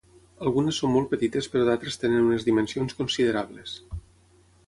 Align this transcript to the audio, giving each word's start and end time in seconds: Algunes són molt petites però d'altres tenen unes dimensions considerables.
Algunes 0.45 0.77
són 0.83 0.91
molt 0.93 1.09
petites 1.11 1.49
però 1.55 1.67
d'altres 1.67 2.01
tenen 2.05 2.25
unes 2.31 2.47
dimensions 2.49 2.99
considerables. 3.03 3.77